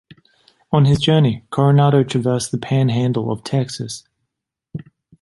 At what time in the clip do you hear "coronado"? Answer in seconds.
1.51-2.03